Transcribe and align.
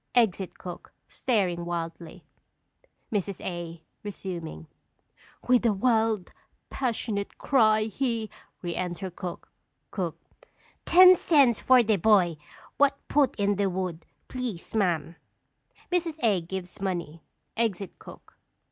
[Exit 0.15 0.57
cook, 0.57 0.93
staring 1.07 1.63
wildly. 1.63 2.23
Mrs. 3.11 3.39
A. 3.45 3.83
(resuming). 4.01 4.65
"With 5.47 5.63
a 5.63 5.73
wild, 5.73 6.31
passionate 6.71 7.37
cry, 7.37 7.83
he" 7.83 8.27
Re 8.63 8.75
enter 8.75 9.11
cook. 9.11 9.51
Cook. 9.91 10.17
Ten 10.85 11.15
cents 11.15 11.59
for 11.59 11.83
de 11.83 11.97
boy 11.97 12.37
what 12.77 12.97
put 13.09 13.35
in 13.35 13.57
de 13.57 13.69
wood, 13.69 14.07
please, 14.27 14.73
ma'am! 14.73 15.17
[_Mrs. 15.91 16.17
A. 16.23 16.41
gives 16.41 16.81
money; 16.81 17.21
exit 17.55 17.99
cook. 17.99 18.39